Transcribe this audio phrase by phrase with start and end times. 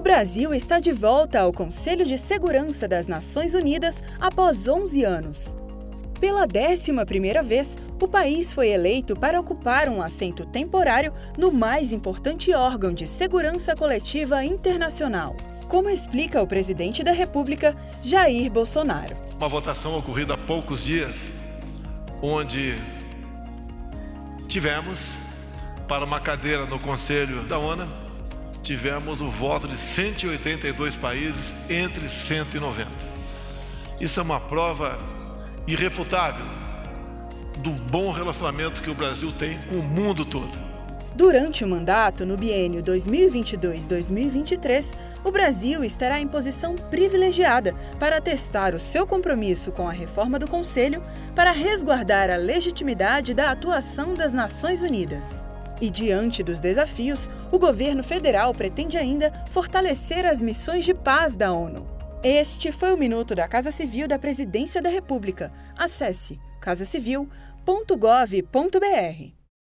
[0.00, 5.56] Brasil está de volta ao Conselho de Segurança das Nações Unidas após 11 anos.
[6.20, 12.54] Pela 11ª vez, o país foi eleito para ocupar um assento temporário no mais importante
[12.54, 15.36] órgão de segurança coletiva internacional,
[15.68, 19.16] como explica o presidente da República, Jair Bolsonaro.
[19.36, 21.30] Uma votação ocorrida há poucos dias,
[22.22, 22.76] onde
[24.48, 25.18] tivemos
[25.86, 28.07] para uma cadeira no Conselho da ONU
[28.68, 32.90] tivemos o voto de 182 países entre 190.
[33.98, 34.98] Isso é uma prova
[35.66, 36.44] irrefutável
[37.60, 40.52] do bom relacionamento que o Brasil tem com o mundo todo.
[41.14, 48.78] Durante o mandato, no biênio 2022-2023, o Brasil estará em posição privilegiada para testar o
[48.78, 51.02] seu compromisso com a reforma do Conselho
[51.34, 55.42] para resguardar a legitimidade da atuação das Nações Unidas.
[55.80, 61.52] E diante dos desafios, o governo federal pretende ainda fortalecer as missões de paz da
[61.52, 61.86] ONU.
[62.22, 65.52] Este foi o Minuto da Casa Civil da Presidência da República.
[65.76, 69.37] Acesse casacivil.gov.br.